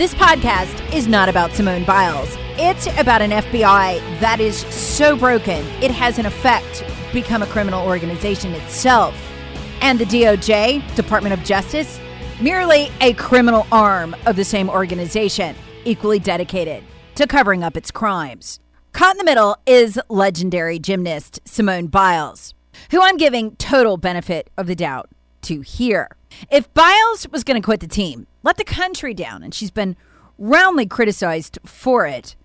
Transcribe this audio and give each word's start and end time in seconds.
This 0.00 0.14
podcast 0.14 0.94
is 0.94 1.06
not 1.06 1.28
about 1.28 1.52
Simone 1.52 1.84
Biles. 1.84 2.34
It's 2.56 2.86
about 2.98 3.20
an 3.20 3.32
FBI 3.32 4.20
that 4.20 4.40
is 4.40 4.56
so 4.56 5.14
broken, 5.14 5.62
it 5.82 5.90
has 5.90 6.18
in 6.18 6.24
effect 6.24 6.82
become 7.12 7.42
a 7.42 7.46
criminal 7.46 7.86
organization 7.86 8.54
itself. 8.54 9.14
And 9.82 9.98
the 9.98 10.06
DOJ, 10.06 10.96
Department 10.96 11.34
of 11.34 11.44
Justice, 11.44 12.00
merely 12.40 12.90
a 13.02 13.12
criminal 13.12 13.66
arm 13.70 14.16
of 14.24 14.36
the 14.36 14.44
same 14.44 14.70
organization, 14.70 15.54
equally 15.84 16.18
dedicated 16.18 16.82
to 17.16 17.26
covering 17.26 17.62
up 17.62 17.76
its 17.76 17.90
crimes. 17.90 18.58
Caught 18.94 19.16
in 19.16 19.18
the 19.18 19.24
middle 19.24 19.58
is 19.66 20.00
legendary 20.08 20.78
gymnast 20.78 21.40
Simone 21.44 21.88
Biles, 21.88 22.54
who 22.90 23.02
I'm 23.02 23.18
giving 23.18 23.54
total 23.56 23.98
benefit 23.98 24.48
of 24.56 24.66
the 24.66 24.74
doubt 24.74 25.10
to 25.42 25.60
here. 25.60 26.08
If 26.50 26.72
Biles 26.74 27.28
was 27.30 27.44
going 27.44 27.60
to 27.60 27.64
quit 27.64 27.80
the 27.80 27.86
team, 27.86 28.26
let 28.42 28.56
the 28.56 28.64
country 28.64 29.14
down, 29.14 29.42
and 29.42 29.54
she's 29.54 29.70
been 29.70 29.96
roundly 30.38 30.86
criticized 30.86 31.58
for 31.64 32.06
it, 32.06 32.36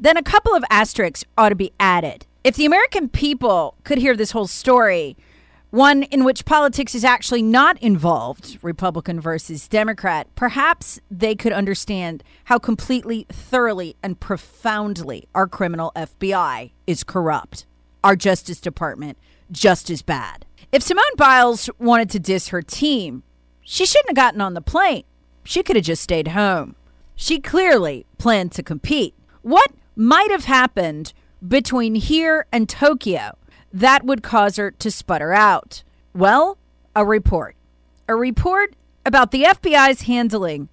then 0.00 0.16
a 0.16 0.22
couple 0.22 0.54
of 0.54 0.64
asterisks 0.70 1.24
ought 1.36 1.50
to 1.50 1.54
be 1.54 1.72
added. 1.78 2.26
If 2.44 2.56
the 2.56 2.66
American 2.66 3.08
people 3.08 3.76
could 3.84 3.98
hear 3.98 4.16
this 4.16 4.32
whole 4.32 4.48
story, 4.48 5.16
one 5.70 6.02
in 6.04 6.24
which 6.24 6.44
politics 6.44 6.94
is 6.94 7.04
actually 7.04 7.40
not 7.40 7.80
involved, 7.80 8.58
Republican 8.62 9.20
versus 9.20 9.68
Democrat, 9.68 10.26
perhaps 10.34 11.00
they 11.10 11.34
could 11.34 11.52
understand 11.52 12.22
how 12.44 12.58
completely, 12.58 13.26
thoroughly, 13.30 13.96
and 14.02 14.20
profoundly 14.20 15.28
our 15.34 15.46
criminal 15.46 15.92
FBI 15.96 16.72
is 16.86 17.04
corrupt. 17.04 17.64
Our 18.04 18.16
Justice 18.16 18.60
Department 18.60 19.16
just 19.50 19.88
as 19.88 20.02
bad. 20.02 20.44
If 20.72 20.82
Simone 20.82 21.04
Biles 21.16 21.70
wanted 21.78 22.10
to 22.10 22.18
diss 22.18 22.48
her 22.48 22.62
team, 22.62 23.22
she 23.62 23.86
shouldn't 23.86 24.10
have 24.10 24.16
gotten 24.16 24.40
on 24.40 24.54
the 24.54 24.60
plane. 24.60 25.04
She 25.44 25.62
could 25.62 25.76
have 25.76 25.84
just 25.84 26.02
stayed 26.02 26.28
home. 26.28 26.76
She 27.14 27.40
clearly 27.40 28.06
planned 28.18 28.52
to 28.52 28.62
compete. 28.62 29.14
What 29.42 29.72
might 29.96 30.30
have 30.30 30.44
happened 30.44 31.12
between 31.46 31.94
here 31.94 32.46
and 32.52 32.68
Tokyo 32.68 33.36
that 33.72 34.04
would 34.04 34.22
cause 34.22 34.56
her 34.56 34.70
to 34.70 34.90
sputter 34.90 35.32
out? 35.32 35.82
Well, 36.14 36.58
a 36.94 37.04
report. 37.04 37.56
A 38.08 38.14
report 38.14 38.74
about 39.04 39.30
the 39.30 39.44
FBI's 39.44 40.02
handling 40.02 40.68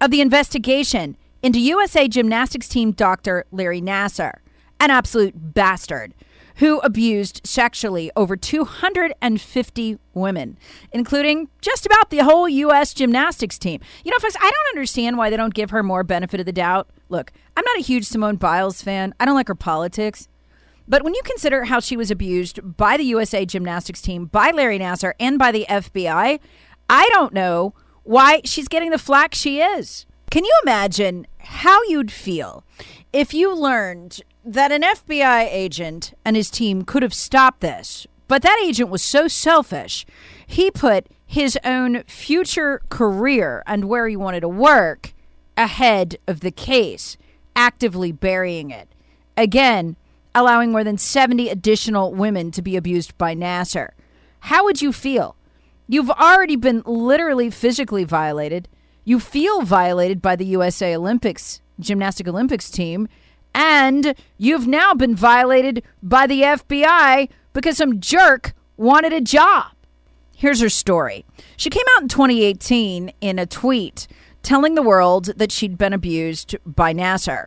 of 0.00 0.10
the 0.10 0.20
investigation 0.20 1.16
into 1.42 1.60
USA 1.60 2.08
Gymnastics 2.08 2.68
team 2.68 2.92
doctor 2.92 3.44
Larry 3.50 3.80
Nassar, 3.80 4.38
an 4.78 4.90
absolute 4.90 5.54
bastard 5.54 6.14
who 6.60 6.78
abused 6.80 7.40
sexually 7.42 8.10
over 8.14 8.36
250 8.36 9.98
women, 10.12 10.58
including 10.92 11.48
just 11.62 11.86
about 11.86 12.10
the 12.10 12.18
whole 12.18 12.48
U.S. 12.48 12.92
gymnastics 12.92 13.58
team. 13.58 13.80
You 14.04 14.10
know, 14.10 14.18
folks, 14.18 14.36
I 14.36 14.50
don't 14.50 14.76
understand 14.76 15.16
why 15.16 15.30
they 15.30 15.38
don't 15.38 15.54
give 15.54 15.70
her 15.70 15.82
more 15.82 16.04
benefit 16.04 16.38
of 16.38 16.44
the 16.44 16.52
doubt. 16.52 16.88
Look, 17.08 17.32
I'm 17.56 17.64
not 17.64 17.78
a 17.78 17.82
huge 17.82 18.04
Simone 18.04 18.36
Biles 18.36 18.82
fan, 18.82 19.14
I 19.18 19.24
don't 19.24 19.34
like 19.34 19.48
her 19.48 19.54
politics. 19.54 20.28
But 20.86 21.02
when 21.02 21.14
you 21.14 21.22
consider 21.24 21.64
how 21.64 21.80
she 21.80 21.96
was 21.96 22.10
abused 22.10 22.60
by 22.76 22.98
the 22.98 23.04
USA 23.04 23.46
gymnastics 23.46 24.02
team, 24.02 24.26
by 24.26 24.50
Larry 24.50 24.78
Nassar, 24.78 25.14
and 25.18 25.38
by 25.38 25.52
the 25.52 25.64
FBI, 25.66 26.40
I 26.90 27.08
don't 27.10 27.32
know 27.32 27.74
why 28.02 28.42
she's 28.44 28.68
getting 28.68 28.90
the 28.90 28.98
flack 28.98 29.34
she 29.34 29.62
is. 29.62 30.04
Can 30.30 30.44
you 30.44 30.52
imagine 30.62 31.26
how 31.38 31.82
you'd 31.84 32.12
feel 32.12 32.64
if 33.12 33.32
you 33.32 33.54
learned 33.54 34.20
that 34.44 34.72
an 34.72 34.82
FBI 34.82 35.48
agent 35.50 36.14
and 36.24 36.36
his 36.36 36.50
team 36.50 36.82
could 36.82 37.02
have 37.02 37.14
stopped 37.14 37.60
this, 37.60 38.06
but 38.28 38.42
that 38.42 38.60
agent 38.64 38.90
was 38.90 39.02
so 39.02 39.28
selfish, 39.28 40.06
he 40.46 40.70
put 40.70 41.06
his 41.26 41.58
own 41.64 42.02
future 42.04 42.80
career 42.88 43.62
and 43.66 43.84
where 43.84 44.08
he 44.08 44.16
wanted 44.16 44.40
to 44.40 44.48
work 44.48 45.12
ahead 45.56 46.16
of 46.26 46.40
the 46.40 46.50
case, 46.50 47.16
actively 47.54 48.12
burying 48.12 48.70
it. 48.70 48.88
Again, 49.36 49.96
allowing 50.34 50.72
more 50.72 50.84
than 50.84 50.98
70 50.98 51.48
additional 51.48 52.12
women 52.12 52.50
to 52.52 52.62
be 52.62 52.76
abused 52.76 53.16
by 53.18 53.34
Nassar. 53.34 53.90
How 54.40 54.64
would 54.64 54.80
you 54.80 54.92
feel? 54.92 55.36
You've 55.86 56.10
already 56.10 56.56
been 56.56 56.82
literally 56.86 57.50
physically 57.50 58.04
violated. 58.04 58.68
You 59.04 59.18
feel 59.18 59.62
violated 59.62 60.22
by 60.22 60.36
the 60.36 60.46
USA 60.46 60.94
Olympics, 60.96 61.60
Gymnastic 61.78 62.28
Olympics 62.28 62.70
team 62.70 63.08
and 63.54 64.14
you've 64.38 64.66
now 64.66 64.94
been 64.94 65.14
violated 65.14 65.82
by 66.02 66.26
the 66.26 66.42
FBI 66.42 67.28
because 67.52 67.76
some 67.76 68.00
jerk 68.00 68.52
wanted 68.76 69.12
a 69.12 69.20
job. 69.20 69.72
Here's 70.34 70.60
her 70.60 70.70
story. 70.70 71.24
She 71.56 71.68
came 71.68 71.84
out 71.96 72.02
in 72.02 72.08
2018 72.08 73.12
in 73.20 73.38
a 73.38 73.46
tweet 73.46 74.06
telling 74.42 74.74
the 74.74 74.82
world 74.82 75.26
that 75.36 75.52
she'd 75.52 75.76
been 75.76 75.92
abused 75.92 76.56
by 76.64 76.94
Nassar. 76.94 77.46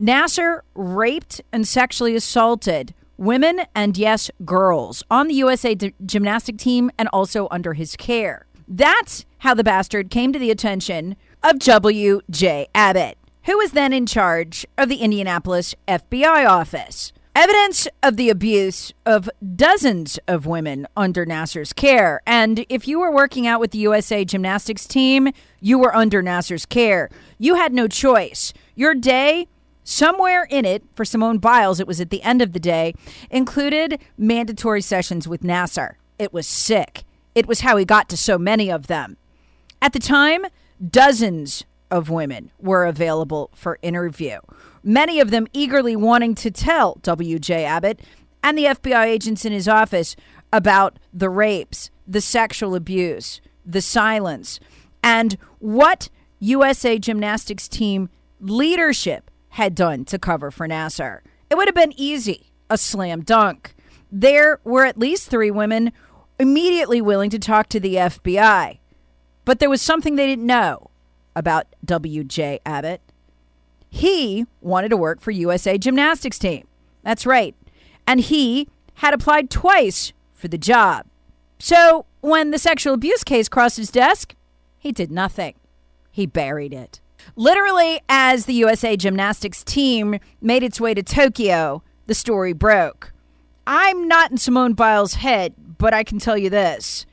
Nassar 0.00 0.60
raped 0.74 1.42
and 1.52 1.68
sexually 1.68 2.14
assaulted 2.14 2.94
women 3.18 3.60
and, 3.74 3.98
yes, 3.98 4.30
girls 4.46 5.04
on 5.10 5.28
the 5.28 5.34
USA 5.34 5.74
d- 5.74 5.92
gymnastic 6.06 6.56
team 6.56 6.90
and 6.98 7.08
also 7.12 7.46
under 7.50 7.74
his 7.74 7.94
care. 7.96 8.46
That's 8.66 9.26
how 9.38 9.52
the 9.52 9.64
bastard 9.64 10.08
came 10.08 10.32
to 10.32 10.38
the 10.38 10.50
attention 10.50 11.16
of 11.42 11.58
W.J. 11.58 12.68
Abbott 12.74 13.18
who 13.44 13.56
was 13.56 13.72
then 13.72 13.92
in 13.92 14.06
charge 14.06 14.66
of 14.76 14.88
the 14.88 14.96
Indianapolis 14.96 15.74
FBI 15.88 16.48
office. 16.48 17.12
Evidence 17.34 17.86
of 18.02 18.16
the 18.16 18.28
abuse 18.28 18.92
of 19.06 19.30
dozens 19.54 20.18
of 20.26 20.46
women 20.46 20.86
under 20.96 21.24
Nassar's 21.24 21.72
care. 21.72 22.20
And 22.26 22.66
if 22.68 22.88
you 22.88 22.98
were 22.98 23.12
working 23.12 23.46
out 23.46 23.60
with 23.60 23.70
the 23.70 23.78
USA 23.78 24.24
gymnastics 24.24 24.86
team, 24.86 25.28
you 25.60 25.78
were 25.78 25.94
under 25.94 26.22
Nassar's 26.22 26.66
care. 26.66 27.08
You 27.38 27.54
had 27.54 27.72
no 27.72 27.86
choice. 27.86 28.52
Your 28.74 28.94
day, 28.94 29.46
somewhere 29.84 30.46
in 30.50 30.64
it, 30.64 30.82
for 30.94 31.04
Simone 31.04 31.38
Biles, 31.38 31.78
it 31.78 31.86
was 31.86 32.00
at 32.00 32.10
the 32.10 32.22
end 32.22 32.42
of 32.42 32.52
the 32.52 32.60
day, 32.60 32.94
included 33.30 34.00
mandatory 34.18 34.82
sessions 34.82 35.28
with 35.28 35.42
Nassar. 35.42 35.94
It 36.18 36.32
was 36.32 36.48
sick. 36.48 37.04
It 37.34 37.46
was 37.46 37.60
how 37.60 37.76
he 37.76 37.84
got 37.84 38.08
to 38.08 38.16
so 38.16 38.38
many 38.38 38.70
of 38.72 38.88
them. 38.88 39.16
At 39.80 39.92
the 39.92 39.98
time, 40.00 40.46
dozens 40.90 41.64
of 41.90 42.10
women 42.10 42.50
were 42.58 42.84
available 42.84 43.50
for 43.54 43.78
interview, 43.82 44.38
many 44.82 45.20
of 45.20 45.30
them 45.30 45.46
eagerly 45.52 45.96
wanting 45.96 46.34
to 46.36 46.50
tell 46.50 46.98
W.J. 47.02 47.64
Abbott 47.64 48.00
and 48.42 48.56
the 48.56 48.64
FBI 48.64 49.06
agents 49.06 49.44
in 49.44 49.52
his 49.52 49.68
office 49.68 50.16
about 50.52 50.98
the 51.12 51.28
rapes, 51.28 51.90
the 52.06 52.20
sexual 52.20 52.74
abuse, 52.74 53.40
the 53.64 53.82
silence, 53.82 54.60
and 55.02 55.36
what 55.58 56.08
USA 56.38 56.98
Gymnastics 56.98 57.68
team 57.68 58.08
leadership 58.40 59.30
had 59.50 59.74
done 59.74 60.04
to 60.06 60.18
cover 60.18 60.50
for 60.50 60.66
Nassar. 60.66 61.20
It 61.50 61.56
would 61.56 61.68
have 61.68 61.74
been 61.74 61.92
easy, 61.96 62.52
a 62.68 62.78
slam 62.78 63.22
dunk. 63.22 63.74
There 64.10 64.60
were 64.64 64.86
at 64.86 64.98
least 64.98 65.28
three 65.28 65.50
women 65.50 65.92
immediately 66.38 67.00
willing 67.00 67.30
to 67.30 67.38
talk 67.38 67.68
to 67.68 67.80
the 67.80 67.96
FBI. 67.96 68.78
But 69.44 69.58
there 69.58 69.70
was 69.70 69.82
something 69.82 70.16
they 70.16 70.26
didn't 70.26 70.46
know 70.46 70.89
about 71.40 71.66
W.J. 71.84 72.60
Abbott. 72.64 73.00
He 73.88 74.46
wanted 74.60 74.90
to 74.90 74.96
work 74.96 75.20
for 75.20 75.32
USA 75.32 75.76
Gymnastics 75.76 76.38
team. 76.38 76.66
That's 77.02 77.26
right. 77.26 77.56
And 78.06 78.20
he 78.20 78.68
had 78.94 79.14
applied 79.14 79.50
twice 79.50 80.12
for 80.34 80.48
the 80.48 80.58
job. 80.58 81.06
So 81.58 82.06
when 82.20 82.50
the 82.50 82.58
sexual 82.58 82.94
abuse 82.94 83.24
case 83.24 83.48
crossed 83.48 83.76
his 83.76 83.90
desk, 83.90 84.34
he 84.78 84.92
did 84.92 85.10
nothing. 85.10 85.54
He 86.10 86.26
buried 86.26 86.72
it. 86.72 87.00
Literally, 87.36 88.00
as 88.08 88.46
the 88.46 88.54
USA 88.54 88.96
Gymnastics 88.96 89.62
team 89.62 90.18
made 90.40 90.62
its 90.62 90.80
way 90.80 90.94
to 90.94 91.02
Tokyo, 91.02 91.82
the 92.06 92.14
story 92.14 92.52
broke. 92.52 93.12
I'm 93.66 94.08
not 94.08 94.30
in 94.30 94.38
Simone 94.38 94.72
Biles' 94.72 95.14
head, 95.14 95.54
but 95.78 95.94
I 95.94 96.02
can 96.02 96.18
tell 96.18 96.36
you 96.36 96.50
this 96.50 97.06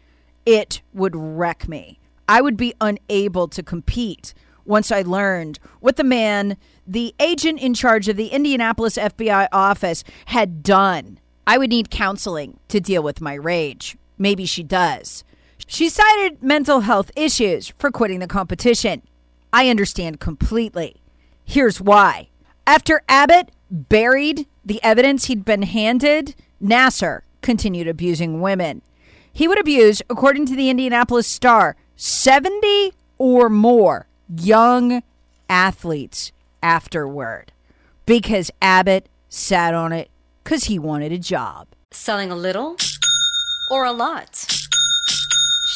it 0.46 0.82
would 0.94 1.16
wreck 1.16 1.68
me. 1.68 2.00
I 2.28 2.42
would 2.42 2.58
be 2.58 2.74
unable 2.82 3.48
to 3.48 3.64
compete 3.64 4.34
once 4.66 4.92
I 4.92 5.02
learned 5.02 5.60
what 5.80 5.96
the 5.96 6.04
man, 6.04 6.58
the 6.86 7.16
agent 7.20 7.60
in 7.60 7.74
charge 7.74 8.10
of 8.10 8.18
the 8.18 8.28
Indianapolis 8.28 8.98
FBI 8.98 9.48
office, 9.52 10.04
had 10.26 10.62
done. 10.62 11.20
I 11.46 11.58
would 11.58 11.70
need 11.70 11.90
counseling 11.90 12.60
to 12.68 12.82
deal 12.82 13.02
with 13.02 13.22
my 13.22 13.34
rage. 13.34 13.98
Maybe 14.18 14.46
she 14.46 14.64
does. 14.64 15.24
She 15.66 15.90
cited 15.90 16.44
mental 16.44 16.82
health 16.82 17.12
issues 17.16 17.70
for 17.78 17.92
quitting 17.92 18.20
the 18.20 18.28
competition. 18.28 19.02
I 19.54 19.70
understand 19.70 20.20
completely. 20.20 21.02
Here's 21.46 21.80
why. 21.80 22.30
After 22.66 23.02
Abbott 23.08 23.52
buried 23.72 24.48
the 24.66 24.84
evidence 24.84 25.26
he'd 25.26 25.46
been 25.46 25.62
handed, 25.62 26.36
Nassar 26.62 27.22
continued 27.42 27.88
abusing 27.88 28.42
women. 28.42 28.82
He 29.32 29.48
would 29.48 29.60
abuse, 29.60 30.02
according 30.10 30.48
to 30.48 30.56
the 30.56 30.70
Indianapolis 30.70 31.28
Star, 31.28 31.78
70 32.00 32.94
or 33.18 33.50
more 33.50 34.06
young 34.30 35.02
athletes 35.50 36.32
afterward 36.62 37.52
because 38.06 38.52
Abbott 38.62 39.10
sat 39.30 39.74
on 39.74 39.92
it 39.92 40.12
because 40.44 40.66
he 40.66 40.78
wanted 40.78 41.12
a 41.12 41.18
job. 41.18 41.68
Selling 41.92 42.30
a 42.30 42.36
little 42.36 42.78
or 43.72 43.86
a 43.86 43.92
lot? 43.92 44.46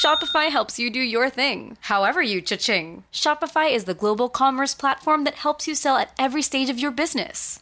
Shopify 0.02 0.50
helps 0.50 0.80
you 0.80 0.90
do 0.90 1.00
your 1.00 1.30
thing, 1.30 1.78
however 1.82 2.22
you 2.22 2.42
cha-ching. 2.42 3.04
Shopify 3.12 3.72
is 3.72 3.86
the 3.86 3.94
global 3.94 4.30
commerce 4.30 4.74
platform 4.76 5.24
that 5.24 5.36
helps 5.36 5.68
you 5.68 5.76
sell 5.76 5.98
at 5.98 6.12
every 6.18 6.42
stage 6.42 6.70
of 6.70 6.80
your 6.80 6.92
business. 6.92 7.62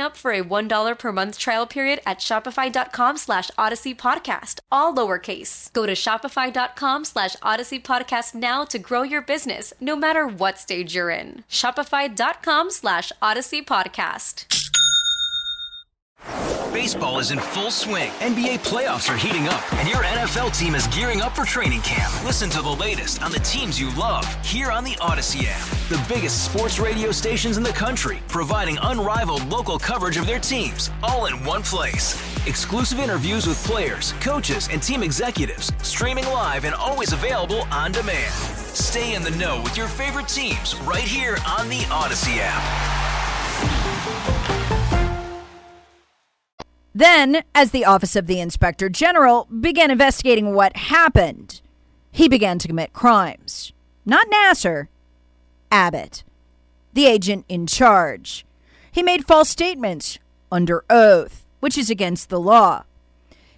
up 0.00 0.16
for 0.16 0.32
a 0.32 0.42
$1 0.42 0.98
per 0.98 1.12
month 1.12 1.38
trial 1.38 1.66
period 1.66 2.00
at 2.04 2.18
shopify.com 2.18 3.16
slash 3.16 3.50
odyssey 3.56 3.94
podcast, 3.94 4.60
all 4.70 4.94
lowercase. 4.94 5.72
Go 5.72 5.86
to 5.86 5.92
shopify.com 5.92 7.04
slash 7.04 7.36
odyssey 7.42 7.80
podcast 7.80 8.34
now 8.34 8.64
to 8.64 8.78
grow 8.78 9.02
your 9.02 9.22
business, 9.22 9.72
no 9.80 9.96
matter 9.96 10.26
what 10.26 10.58
stage 10.58 10.94
you're 10.94 11.10
in. 11.10 11.44
Shopify.com 11.48 12.70
slash 12.70 13.12
odyssey 13.22 13.62
podcast. 13.62 14.46
Baseball 16.72 17.20
is 17.20 17.30
in 17.30 17.38
full 17.38 17.70
swing. 17.70 18.10
NBA 18.20 18.64
playoffs 18.64 19.12
are 19.12 19.16
heating 19.16 19.46
up, 19.46 19.72
and 19.74 19.88
your 19.88 19.98
NFL 19.98 20.50
team 20.58 20.74
is 20.74 20.86
gearing 20.88 21.20
up 21.20 21.36
for 21.36 21.44
training 21.44 21.82
camp. 21.82 22.12
Listen 22.24 22.50
to 22.50 22.62
the 22.62 22.68
latest 22.68 23.22
on 23.22 23.30
the 23.30 23.38
teams 23.40 23.80
you 23.80 23.94
love 23.94 24.26
here 24.44 24.72
on 24.72 24.82
the 24.82 24.98
Odyssey 25.00 25.46
app. 25.46 25.73
The 25.90 26.02
biggest 26.08 26.50
sports 26.50 26.78
radio 26.78 27.10
stations 27.10 27.58
in 27.58 27.62
the 27.62 27.68
country, 27.68 28.20
providing 28.26 28.78
unrivaled 28.80 29.44
local 29.48 29.78
coverage 29.78 30.16
of 30.16 30.26
their 30.26 30.38
teams, 30.38 30.90
all 31.02 31.26
in 31.26 31.44
one 31.44 31.62
place. 31.62 32.14
Exclusive 32.46 32.98
interviews 32.98 33.46
with 33.46 33.62
players, 33.64 34.14
coaches, 34.18 34.66
and 34.72 34.82
team 34.82 35.02
executives, 35.02 35.70
streaming 35.82 36.24
live 36.24 36.64
and 36.64 36.74
always 36.74 37.12
available 37.12 37.66
on 37.70 37.92
demand. 37.92 38.32
Stay 38.32 39.14
in 39.14 39.20
the 39.20 39.32
know 39.32 39.60
with 39.62 39.76
your 39.76 39.86
favorite 39.86 40.26
teams 40.26 40.74
right 40.84 41.02
here 41.02 41.36
on 41.46 41.68
the 41.68 41.86
Odyssey 41.90 42.36
app. 42.36 42.62
Then, 46.94 47.42
as 47.54 47.72
the 47.72 47.84
Office 47.84 48.16
of 48.16 48.26
the 48.26 48.40
Inspector 48.40 48.88
General 48.88 49.46
began 49.60 49.90
investigating 49.90 50.54
what 50.54 50.78
happened, 50.78 51.60
he 52.10 52.26
began 52.26 52.58
to 52.60 52.68
commit 52.68 52.94
crimes. 52.94 53.74
Not 54.06 54.26
Nassar, 54.30 54.88
Abbott, 55.74 56.22
the 56.92 57.06
agent 57.06 57.44
in 57.48 57.66
charge. 57.66 58.46
He 58.92 59.02
made 59.02 59.26
false 59.26 59.48
statements 59.48 60.20
under 60.52 60.84
oath, 60.88 61.44
which 61.58 61.76
is 61.76 61.90
against 61.90 62.28
the 62.28 62.38
law. 62.38 62.84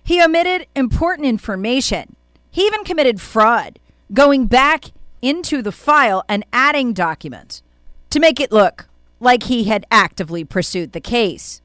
He 0.03 0.23
omitted 0.23 0.67
important 0.75 1.29
information. 1.29 2.17
He 2.51 2.63
even 2.63 2.85
committed 2.85 3.21
fraud, 3.21 3.79
going 4.15 4.47
back 4.47 4.87
into 5.21 5.61
the 5.61 5.73
file 5.73 6.25
and 6.27 6.47
adding 6.55 6.95
documents 6.95 7.63
to 8.09 8.19
make 8.19 8.41
it 8.41 8.51
look 8.51 8.89
like 9.21 9.43
he 9.43 9.65
had 9.65 9.85
actively 9.91 10.43
pursued 10.43 10.93
the 10.93 11.03
case. 11.03 11.61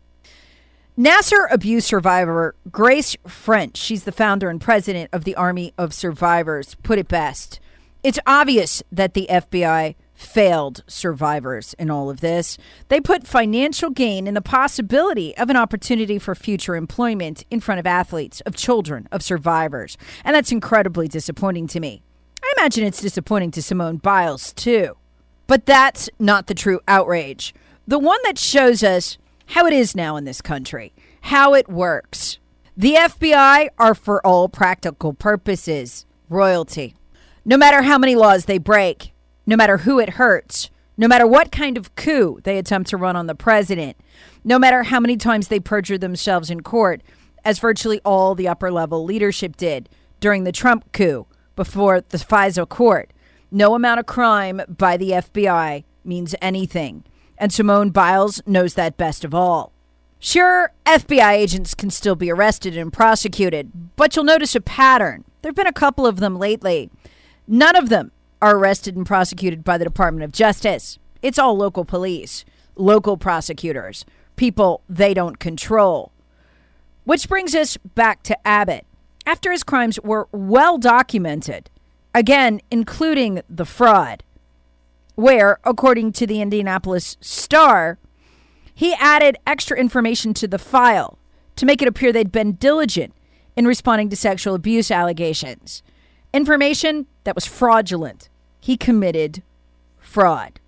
Nassar 0.99 1.47
abuse 1.49 1.85
survivor 1.85 2.55
Grace 2.69 3.15
French, 3.25 3.77
she's 3.77 4.03
the 4.03 4.11
founder 4.11 4.49
and 4.49 4.59
president 4.59 5.09
of 5.13 5.23
the 5.23 5.35
Army 5.35 5.73
of 5.77 5.93
Survivors, 5.93 6.75
put 6.83 6.99
it 6.99 7.07
best. 7.07 7.61
It's 8.03 8.19
obvious 8.27 8.83
that 8.91 9.13
the 9.13 9.27
FBI 9.29 9.95
failed 10.21 10.83
survivors 10.87 11.73
in 11.79 11.89
all 11.89 12.09
of 12.09 12.21
this. 12.21 12.57
They 12.87 13.01
put 13.01 13.27
financial 13.27 13.89
gain 13.89 14.27
and 14.27 14.37
the 14.37 14.41
possibility 14.41 15.35
of 15.37 15.49
an 15.49 15.57
opportunity 15.57 16.19
for 16.19 16.35
future 16.35 16.75
employment 16.75 17.43
in 17.49 17.59
front 17.59 17.79
of 17.79 17.87
athletes, 17.87 18.41
of 18.41 18.55
children, 18.55 19.07
of 19.11 19.23
survivors. 19.23 19.97
And 20.23 20.35
that's 20.35 20.51
incredibly 20.51 21.07
disappointing 21.07 21.67
to 21.67 21.79
me. 21.79 22.03
I 22.43 22.53
imagine 22.57 22.85
it's 22.85 23.01
disappointing 23.01 23.51
to 23.51 23.61
Simone 23.61 23.97
Biles, 23.97 24.53
too. 24.53 24.97
But 25.47 25.65
that's 25.65 26.09
not 26.19 26.47
the 26.47 26.53
true 26.53 26.79
outrage. 26.87 27.53
The 27.87 27.99
one 27.99 28.19
that 28.23 28.37
shows 28.37 28.83
us 28.83 29.17
how 29.47 29.65
it 29.65 29.73
is 29.73 29.95
now 29.95 30.15
in 30.15 30.23
this 30.23 30.41
country, 30.41 30.93
how 31.21 31.53
it 31.53 31.67
works. 31.67 32.39
The 32.77 32.93
FBI 32.93 33.69
are, 33.77 33.95
for 33.95 34.25
all 34.25 34.47
practical 34.47 35.13
purposes, 35.13 36.05
royalty. 36.29 36.95
No 37.43 37.57
matter 37.57 37.81
how 37.81 37.97
many 37.97 38.15
laws 38.15 38.45
they 38.45 38.59
break, 38.59 39.10
no 39.45 39.55
matter 39.55 39.79
who 39.79 39.99
it 39.99 40.11
hurts, 40.11 40.69
no 40.97 41.07
matter 41.07 41.25
what 41.25 41.51
kind 41.51 41.77
of 41.77 41.95
coup 41.95 42.39
they 42.43 42.57
attempt 42.57 42.89
to 42.89 42.97
run 42.97 43.15
on 43.15 43.27
the 43.27 43.35
president, 43.35 43.97
no 44.43 44.59
matter 44.59 44.83
how 44.83 44.99
many 44.99 45.17
times 45.17 45.47
they 45.47 45.59
perjure 45.59 45.97
themselves 45.97 46.49
in 46.49 46.61
court, 46.61 47.01
as 47.43 47.59
virtually 47.59 47.99
all 48.05 48.35
the 48.35 48.47
upper 48.47 48.71
level 48.71 49.03
leadership 49.03 49.57
did 49.57 49.89
during 50.19 50.43
the 50.43 50.51
Trump 50.51 50.91
coup 50.91 51.25
before 51.55 52.01
the 52.01 52.17
FISA 52.17 52.67
court, 52.69 53.11
no 53.51 53.75
amount 53.75 53.99
of 53.99 54.05
crime 54.05 54.61
by 54.67 54.95
the 54.97 55.11
FBI 55.11 55.83
means 56.03 56.35
anything 56.41 57.03
and 57.41 57.51
Simone 57.51 57.89
Biles 57.89 58.39
knows 58.45 58.75
that 58.75 58.97
best 58.97 59.25
of 59.25 59.33
all. 59.33 59.73
Sure, 60.19 60.71
FBI 60.85 61.33
agents 61.33 61.73
can 61.73 61.89
still 61.89 62.15
be 62.15 62.31
arrested 62.31 62.77
and 62.77 62.93
prosecuted, 62.93 63.95
but 63.95 64.15
you'll 64.15 64.23
notice 64.23 64.53
a 64.53 64.61
pattern. 64.61 65.25
There 65.41 65.49
have 65.49 65.55
been 65.55 65.65
a 65.65 65.73
couple 65.73 66.05
of 66.05 66.17
them 66.17 66.37
lately. 66.37 66.91
None 67.47 67.75
of 67.75 67.89
them 67.89 68.11
are 68.41 68.57
arrested 68.57 68.95
and 68.95 69.05
prosecuted 69.05 69.63
by 69.63 69.77
the 69.77 69.85
Department 69.85 70.23
of 70.23 70.31
Justice. 70.31 70.97
It's 71.21 71.37
all 71.37 71.55
local 71.55 71.85
police, 71.85 72.43
local 72.75 73.17
prosecutors, 73.17 74.05
people 74.35 74.81
they 74.89 75.13
don't 75.13 75.39
control. 75.39 76.11
Which 77.03 77.29
brings 77.29 77.53
us 77.55 77.77
back 77.77 78.23
to 78.23 78.47
Abbott. 78.47 78.85
After 79.25 79.51
his 79.51 79.63
crimes 79.63 79.99
were 80.03 80.27
well 80.31 80.77
documented, 80.77 81.69
again, 82.15 82.61
including 82.71 83.41
the 83.47 83.65
fraud, 83.65 84.23
where, 85.15 85.59
according 85.63 86.13
to 86.13 86.25
the 86.25 86.41
Indianapolis 86.41 87.17
Star, 87.21 87.99
he 88.73 88.95
added 88.95 89.37
extra 89.45 89.77
information 89.77 90.33
to 90.33 90.47
the 90.47 90.57
file 90.57 91.19
to 91.55 91.65
make 91.67 91.81
it 91.81 91.87
appear 91.87 92.11
they'd 92.11 92.31
been 92.31 92.53
diligent 92.53 93.13
in 93.55 93.67
responding 93.67 94.09
to 94.09 94.15
sexual 94.15 94.55
abuse 94.55 94.89
allegations. 94.89 95.83
Information 96.33 97.05
that 97.23 97.35
was 97.35 97.45
fraudulent. 97.45 98.29
He 98.61 98.77
committed 98.77 99.43
fraud. 99.99 100.59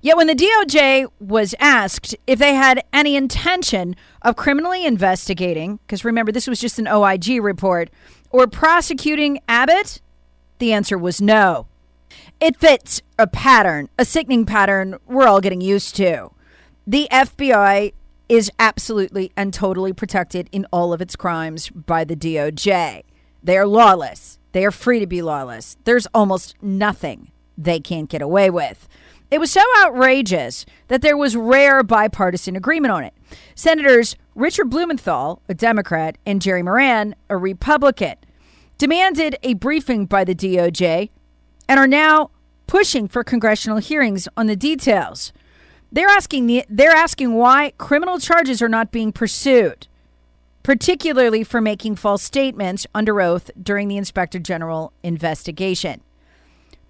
Yet, 0.00 0.16
when 0.16 0.26
the 0.26 0.34
DOJ 0.34 1.10
was 1.18 1.54
asked 1.58 2.14
if 2.26 2.38
they 2.38 2.54
had 2.54 2.84
any 2.92 3.16
intention 3.16 3.96
of 4.22 4.36
criminally 4.36 4.84
investigating, 4.86 5.78
because 5.86 6.04
remember, 6.04 6.30
this 6.30 6.46
was 6.46 6.60
just 6.60 6.78
an 6.78 6.88
OIG 6.88 7.42
report, 7.42 7.90
or 8.30 8.46
prosecuting 8.46 9.38
Abbott, 9.48 10.00
the 10.58 10.72
answer 10.72 10.96
was 10.98 11.20
no. 11.20 11.66
It 12.40 12.56
fits 12.56 13.00
a 13.18 13.26
pattern, 13.26 13.88
a 13.98 14.04
sickening 14.04 14.44
pattern 14.44 14.96
we're 15.06 15.26
all 15.26 15.40
getting 15.40 15.60
used 15.60 15.96
to. 15.96 16.30
The 16.86 17.08
FBI 17.10 17.92
is 18.28 18.50
absolutely 18.58 19.32
and 19.36 19.54
totally 19.54 19.92
protected 19.92 20.48
in 20.52 20.66
all 20.70 20.92
of 20.92 21.00
its 21.00 21.16
crimes 21.16 21.70
by 21.70 22.04
the 22.04 22.16
DOJ. 22.16 23.04
They 23.42 23.56
are 23.56 23.66
lawless. 23.66 24.38
They 24.54 24.64
are 24.64 24.70
free 24.70 25.00
to 25.00 25.06
be 25.06 25.20
lawless. 25.20 25.76
There's 25.82 26.06
almost 26.14 26.54
nothing 26.62 27.32
they 27.58 27.80
can't 27.80 28.08
get 28.08 28.22
away 28.22 28.50
with. 28.50 28.88
It 29.28 29.40
was 29.40 29.50
so 29.50 29.60
outrageous 29.80 30.64
that 30.86 31.02
there 31.02 31.16
was 31.16 31.34
rare 31.34 31.82
bipartisan 31.82 32.54
agreement 32.54 32.92
on 32.92 33.02
it. 33.02 33.14
Senators 33.56 34.14
Richard 34.36 34.70
Blumenthal, 34.70 35.42
a 35.48 35.54
Democrat, 35.54 36.18
and 36.24 36.40
Jerry 36.40 36.62
Moran, 36.62 37.16
a 37.28 37.36
Republican, 37.36 38.14
demanded 38.78 39.36
a 39.42 39.54
briefing 39.54 40.06
by 40.06 40.22
the 40.22 40.36
DOJ 40.36 41.10
and 41.68 41.80
are 41.80 41.88
now 41.88 42.30
pushing 42.68 43.08
for 43.08 43.24
congressional 43.24 43.78
hearings 43.78 44.28
on 44.36 44.46
the 44.46 44.54
details. 44.54 45.32
They're 45.90 46.08
asking 46.08 46.46
the, 46.46 46.64
they're 46.68 46.92
asking 46.92 47.34
why 47.34 47.72
criminal 47.76 48.20
charges 48.20 48.62
are 48.62 48.68
not 48.68 48.92
being 48.92 49.10
pursued, 49.10 49.88
particularly 50.64 51.44
for 51.44 51.60
making 51.60 51.94
false 51.94 52.22
statements 52.22 52.88
under 52.92 53.20
oath 53.20 53.50
during 53.62 53.86
the 53.86 53.96
Inspector 53.96 54.38
General 54.40 54.92
investigation. 55.04 56.00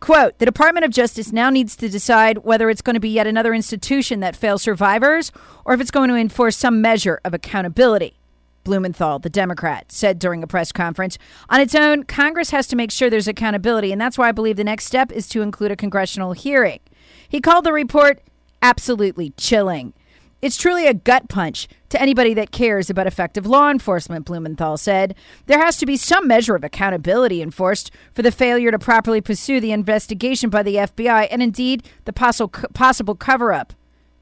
Quote, 0.00 0.38
the 0.38 0.46
Department 0.46 0.84
of 0.84 0.92
Justice 0.92 1.32
now 1.32 1.50
needs 1.50 1.76
to 1.76 1.88
decide 1.88 2.38
whether 2.38 2.70
it's 2.70 2.82
going 2.82 2.94
to 2.94 3.00
be 3.00 3.08
yet 3.08 3.26
another 3.26 3.52
institution 3.52 4.20
that 4.20 4.36
fails 4.36 4.62
survivors 4.62 5.32
or 5.64 5.74
if 5.74 5.80
it's 5.80 5.90
going 5.90 6.08
to 6.08 6.14
enforce 6.14 6.56
some 6.56 6.80
measure 6.80 7.20
of 7.24 7.34
accountability. 7.34 8.18
Blumenthal, 8.62 9.18
the 9.18 9.28
Democrat, 9.28 9.90
said 9.90 10.18
during 10.18 10.42
a 10.42 10.46
press 10.46 10.72
conference. 10.72 11.18
On 11.50 11.60
its 11.60 11.74
own, 11.74 12.04
Congress 12.04 12.50
has 12.50 12.66
to 12.68 12.76
make 12.76 12.90
sure 12.90 13.10
there's 13.10 13.28
accountability, 13.28 13.92
and 13.92 14.00
that's 14.00 14.16
why 14.16 14.28
I 14.28 14.32
believe 14.32 14.56
the 14.56 14.64
next 14.64 14.86
step 14.86 15.10
is 15.10 15.28
to 15.30 15.42
include 15.42 15.70
a 15.70 15.76
congressional 15.76 16.32
hearing. 16.32 16.80
He 17.28 17.40
called 17.40 17.64
the 17.64 17.72
report 17.72 18.20
absolutely 18.62 19.30
chilling. 19.36 19.94
It's 20.44 20.58
truly 20.58 20.86
a 20.86 20.92
gut 20.92 21.30
punch 21.30 21.68
to 21.88 21.98
anybody 21.98 22.34
that 22.34 22.50
cares 22.50 22.90
about 22.90 23.06
effective 23.06 23.46
law 23.46 23.70
enforcement, 23.70 24.26
Blumenthal 24.26 24.76
said. 24.76 25.14
There 25.46 25.58
has 25.58 25.78
to 25.78 25.86
be 25.86 25.96
some 25.96 26.28
measure 26.28 26.54
of 26.54 26.62
accountability 26.62 27.40
enforced 27.40 27.90
for 28.12 28.20
the 28.20 28.30
failure 28.30 28.70
to 28.70 28.78
properly 28.78 29.22
pursue 29.22 29.58
the 29.58 29.72
investigation 29.72 30.50
by 30.50 30.62
the 30.62 30.74
FBI 30.74 31.28
and 31.30 31.42
indeed 31.42 31.88
the 32.04 32.12
possible, 32.12 33.14
cover 33.14 33.54
up 33.54 33.72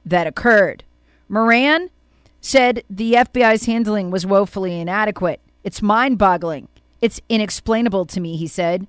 that 0.06 0.28
occurred. 0.28 0.84
Moran 1.28 1.90
said 2.40 2.84
the 2.88 3.14
FBI's 3.14 3.64
handling 3.64 4.12
was 4.12 4.24
woefully 4.24 4.78
inadequate. 4.78 5.40
It's 5.64 5.82
mind 5.82 6.18
boggling. 6.18 6.68
It's 7.00 7.20
inexplainable 7.28 8.06
to 8.06 8.20
me, 8.20 8.36
he 8.36 8.46
said. 8.46 8.86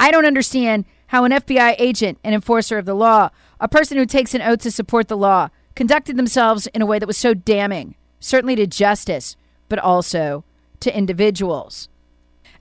I 0.00 0.10
don't 0.10 0.26
understand 0.26 0.84
how 1.06 1.22
an 1.22 1.30
FBI 1.30 1.76
agent, 1.78 2.18
an 2.24 2.34
enforcer 2.34 2.76
of 2.76 2.86
the 2.86 2.94
law, 2.94 3.30
a 3.60 3.68
person 3.68 3.96
who 3.98 4.04
takes 4.04 4.34
an 4.34 4.42
oath 4.42 4.62
to 4.62 4.72
support 4.72 5.06
the 5.06 5.16
law, 5.16 5.48
conducted 5.76 6.16
themselves 6.16 6.66
in 6.68 6.82
a 6.82 6.86
way 6.86 6.98
that 6.98 7.06
was 7.06 7.16
so 7.16 7.34
damning, 7.34 7.94
certainly 8.18 8.56
to 8.56 8.66
justice, 8.66 9.36
but 9.68 9.78
also 9.78 10.42
to 10.80 10.96
individuals. 10.96 11.88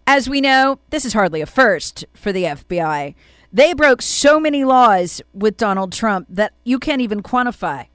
As 0.06 0.30
we 0.30 0.40
know, 0.40 0.78
this 0.92 1.06
is 1.06 1.14
hardly 1.14 1.42
a 1.42 1.48
first 1.48 2.06
for 2.14 2.32
the 2.32 2.44
FBI. 2.44 3.16
They 3.52 3.74
broke 3.74 4.04
so 4.04 4.40
many 4.40 4.64
laws 4.64 5.22
with 5.34 5.58
Donald 5.58 5.92
Trump 5.92 6.28
that 6.30 6.54
you 6.64 6.78
can't 6.78 7.02
even 7.02 7.24
quantify 7.24 7.88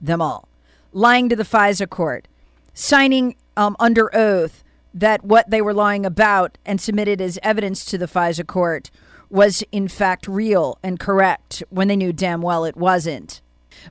them 0.00 0.22
all 0.22 0.48
lying 0.92 1.28
to 1.28 1.36
the 1.36 1.42
FISA 1.42 1.90
court, 1.90 2.26
signing 2.72 3.36
um, 3.54 3.76
under 3.78 4.14
oath 4.16 4.64
that 4.94 5.22
what 5.22 5.50
they 5.50 5.60
were 5.60 5.74
lying 5.74 6.06
about 6.06 6.56
and 6.64 6.80
submitted 6.80 7.20
as 7.20 7.38
evidence 7.42 7.84
to 7.84 7.98
the 7.98 8.06
FISA 8.06 8.46
court 8.46 8.90
was 9.28 9.62
in 9.72 9.88
fact 9.88 10.26
real 10.26 10.78
and 10.82 10.98
correct 10.98 11.62
when 11.68 11.88
they 11.88 11.96
knew 11.96 12.14
damn 12.14 12.40
well 12.40 12.64
it 12.64 12.76
wasn't. 12.76 13.42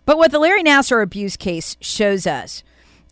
But 0.05 0.17
what 0.17 0.31
the 0.31 0.39
Larry 0.39 0.63
Nassar 0.63 1.01
abuse 1.01 1.37
case 1.37 1.77
shows 1.79 2.27
us 2.27 2.63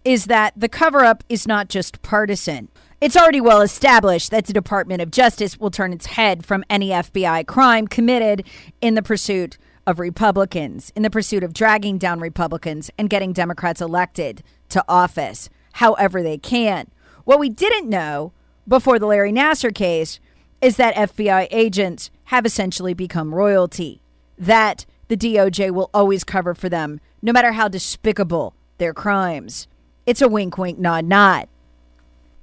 is 0.04 0.26
that 0.26 0.54
the 0.56 0.70
cover 0.70 1.04
up 1.04 1.24
is 1.30 1.48
not 1.48 1.70
just 1.70 2.02
partisan. 2.02 2.70
It's 3.00 3.18
already 3.18 3.42
well 3.42 3.62
established 3.62 4.32
that 4.32 4.46
the 4.46 4.54
Department 4.54 5.02
of 5.02 5.12
Justice 5.12 5.60
will 5.60 5.72
turn 5.72 5.94
its 5.94 6.08
head 6.08 6.46
from 6.46 6.64
any 6.70 6.90
FBI 6.90 7.46
crime 7.48 7.88
committed 7.88 8.46
in 8.82 8.96
the 8.96 9.02
pursuit 9.02 9.58
of 9.86 10.00
Republicans 10.00 10.92
in 10.96 11.04
the 11.04 11.10
pursuit 11.10 11.44
of 11.44 11.54
dragging 11.54 11.98
down 11.98 12.20
Republicans 12.20 12.90
and 12.98 13.10
getting 13.10 13.34
Democrats 13.34 13.82
elected 13.82 14.44
to 14.70 14.84
office 14.88 15.50
however 15.74 16.24
they 16.24 16.38
can. 16.38 16.90
What 17.26 17.40
we 17.40 17.50
didn't 17.50 17.90
know 17.90 18.32
before 18.68 19.00
the 19.00 19.08
Larry 19.08 19.32
Nassar 19.32 19.74
case 19.74 20.20
is 20.62 20.78
that 20.78 20.96
FBI 20.96 21.48
agents 21.52 22.10
have 22.26 22.46
essentially 22.46 22.94
become 22.94 23.36
royalty, 23.36 24.02
that 24.38 24.86
the 25.14 25.36
DOJ 25.36 25.72
will 25.72 25.90
always 25.94 26.24
cover 26.24 26.54
for 26.54 26.70
them, 26.70 27.00
no 27.22 27.32
matter 27.32 27.52
how 27.52 27.68
despicable 27.68 28.56
their 28.78 28.94
crimes. 28.94 29.68
It's 30.06 30.22
a 30.22 30.28
wink, 30.28 30.58
wink, 30.58 30.80
nod, 30.80 31.06
nod. 31.06 31.48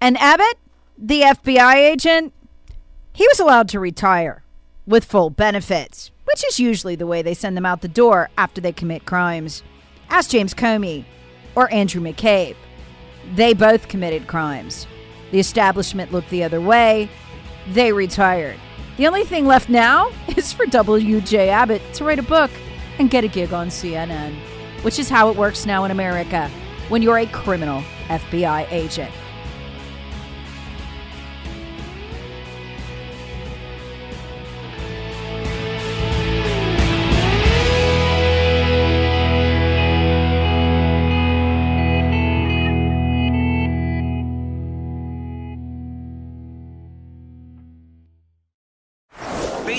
And 0.01 0.17
Abbott, 0.19 0.59
the 0.97 1.23
FBI 1.23 1.75
agent, 1.75 2.33
he 3.13 3.27
was 3.29 3.41
allowed 3.41 3.69
to 3.71 3.81
retire 3.81 4.43
with 4.87 5.05
full 5.05 5.31
benefits 5.31 6.11
which 6.31 6.45
is 6.47 6.61
usually 6.61 6.95
the 6.95 7.07
way 7.07 7.23
they 7.23 7.35
send 7.35 7.57
them 7.57 7.67
out 7.67 7.81
the 7.81 7.89
door 7.89 8.31
after 8.39 8.61
they 8.61 8.73
commit 8.73 9.05
crimes. 9.05 9.63
Ask 10.09 10.31
James 10.31 10.55
Comey 10.55 11.05
or 11.57 11.73
Andrew 11.73 12.01
McCabe. 12.01 12.57
They 13.35 13.53
both 13.53 13.89
committed 13.89 14.29
crimes. 14.29 14.87
The 15.33 15.41
establishment 15.41 16.13
looked 16.13 16.31
the 16.31 16.45
other 16.45 16.61
way. 16.61 17.11
They 17.71 17.93
retired. 17.93 18.59
The 19.01 19.07
only 19.07 19.25
thing 19.25 19.47
left 19.47 19.71
now 19.71 20.13
is 20.37 20.53
for 20.53 20.67
W.J. 20.67 21.49
Abbott 21.49 21.81
to 21.95 22.05
write 22.05 22.19
a 22.19 22.23
book 22.23 22.51
and 22.99 23.09
get 23.09 23.25
a 23.25 23.29
gig 23.29 23.51
on 23.51 23.69
CNN, 23.69 24.35
which 24.83 24.99
is 24.99 25.09
how 25.09 25.31
it 25.31 25.39
works 25.39 25.65
now 25.65 25.87
in 25.87 25.91
America 25.91 26.51
when 26.91 27.01
you're 27.01 27.17
a 27.17 27.25
criminal 27.25 27.83
FBI 28.09 28.71
agent. 28.71 29.11